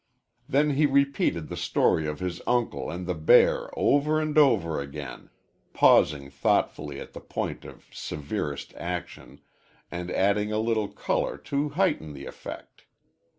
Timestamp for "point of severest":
7.21-8.73